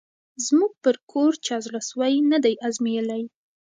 [0.45, 3.23] زموږ پر کور چا زړه سوی نه دی آزمییلی